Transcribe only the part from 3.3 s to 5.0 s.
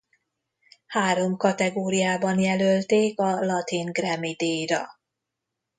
Latin Grammy-díjra.